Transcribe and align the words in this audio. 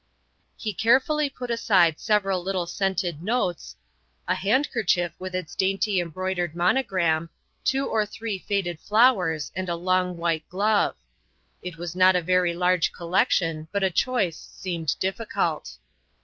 He 0.57 0.73
carefully 0.73 1.29
put 1.29 1.51
aside 1.51 1.99
several 1.99 2.41
little 2.43 2.65
scented 2.65 3.21
notes; 3.21 3.75
a 4.27 4.33
handkerchief 4.33 5.11
with 5.19 5.35
its 5.35 5.53
dainty 5.53 5.99
embroidered 5.99 6.55
monogram; 6.55 7.29
two 7.63 7.85
or 7.87 8.03
three 8.07 8.39
faded 8.39 8.79
flowers 8.79 9.51
and 9.55 9.69
a 9.69 9.75
long 9.75 10.17
white 10.17 10.49
glove. 10.49 10.95
It 11.61 11.77
was 11.77 11.95
not 11.95 12.15
a 12.15 12.21
very 12.23 12.55
large 12.55 12.91
collection, 12.91 13.67
but 13.71 13.83
a 13.83 13.91
choice 13.91 14.39
seemed 14.51 14.97
difficult. 14.97 15.77